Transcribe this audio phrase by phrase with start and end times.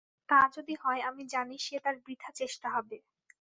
[0.29, 2.97] তা যদি হয় আমি জানি সে তাঁর বৃথা চেষ্টা হবে।